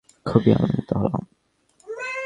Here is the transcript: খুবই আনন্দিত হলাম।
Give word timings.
খুবই 0.25 0.49
আনন্দিত 0.53 0.89
হলাম। 0.93 1.23